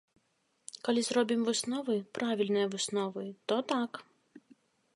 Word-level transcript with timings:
Калі 0.87 1.01
зробім 1.07 1.41
высновы, 1.49 1.97
правільныя 2.19 2.71
высновы, 2.73 3.25
то 3.53 3.61
так! 3.75 3.91